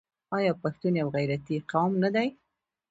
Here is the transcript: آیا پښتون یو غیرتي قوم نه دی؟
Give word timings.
آیا 0.37 0.51
پښتون 0.61 0.93
یو 1.01 1.07
غیرتي 1.15 1.55
قوم 1.71 1.91
نه 2.03 2.09
دی؟ 2.15 2.27